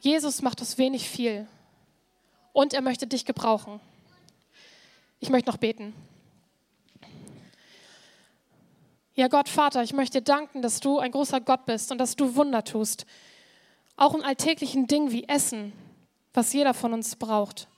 Jesus 0.00 0.40
macht 0.40 0.62
aus 0.62 0.78
wenig 0.78 1.08
viel 1.08 1.46
und 2.52 2.74
er 2.74 2.82
möchte 2.82 3.06
dich 3.06 3.24
gebrauchen. 3.24 3.80
Ich 5.20 5.30
möchte 5.30 5.50
noch 5.50 5.56
beten. 5.56 5.94
Ja, 9.14 9.28
Gott, 9.28 9.48
Vater, 9.48 9.82
ich 9.82 9.92
möchte 9.92 10.18
dir 10.18 10.24
danken, 10.24 10.62
dass 10.62 10.80
du 10.80 10.98
ein 10.98 11.12
großer 11.12 11.40
Gott 11.40 11.66
bist 11.66 11.92
und 11.92 11.98
dass 11.98 12.16
du 12.16 12.34
Wunder 12.34 12.64
tust. 12.64 13.04
Auch 13.96 14.14
in 14.14 14.22
alltäglichen 14.22 14.86
Dingen 14.86 15.12
wie 15.12 15.28
Essen, 15.28 15.72
was 16.32 16.52
jeder 16.52 16.72
von 16.72 16.94
uns 16.94 17.16
braucht. 17.16 17.68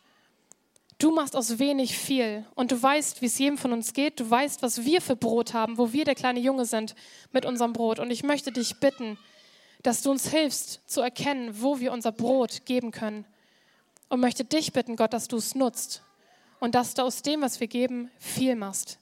Du 0.98 1.10
machst 1.10 1.34
aus 1.34 1.58
wenig 1.58 1.98
viel 1.98 2.46
und 2.54 2.70
du 2.70 2.80
weißt, 2.80 3.20
wie 3.20 3.26
es 3.26 3.38
jedem 3.38 3.58
von 3.58 3.72
uns 3.72 3.92
geht. 3.94 4.20
Du 4.20 4.30
weißt, 4.30 4.62
was 4.62 4.84
wir 4.84 5.00
für 5.00 5.16
Brot 5.16 5.52
haben, 5.52 5.76
wo 5.76 5.92
wir 5.92 6.04
der 6.04 6.14
kleine 6.14 6.38
Junge 6.38 6.66
sind 6.66 6.94
mit 7.32 7.44
unserem 7.44 7.72
Brot. 7.72 7.98
Und 7.98 8.12
ich 8.12 8.22
möchte 8.22 8.52
dich 8.52 8.78
bitten, 8.78 9.18
dass 9.82 10.02
du 10.02 10.12
uns 10.12 10.30
hilfst 10.30 10.88
zu 10.88 11.00
erkennen, 11.00 11.60
wo 11.60 11.80
wir 11.80 11.92
unser 11.92 12.12
Brot 12.12 12.64
geben 12.64 12.92
können 12.92 13.26
und 14.14 14.20
möchte 14.20 14.44
dich 14.44 14.72
bitten, 14.72 14.96
Gott, 14.96 15.12
dass 15.12 15.29
du 15.29 15.37
es 15.37 15.55
nutzt 15.55 16.03
und 16.61 16.74
dass 16.74 16.94
du 16.94 17.03
aus 17.03 17.22
dem, 17.22 17.42
was 17.42 17.59
wir 17.59 17.66
geben, 17.66 18.11
viel 18.18 18.55
machst. 18.55 18.98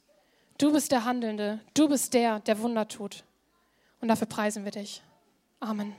Du 0.57 0.73
bist 0.73 0.91
der 0.91 1.05
Handelnde, 1.05 1.61
du 1.75 1.89
bist 1.89 2.15
der, 2.15 2.41
der 2.41 2.59
Wunder 2.61 2.89
tut. 2.89 3.25
Und 4.01 4.09
dafür 4.09 4.27
preisen 4.27 4.65
wir 4.65 4.73
dich. 4.73 5.03
Amen. 5.61 5.95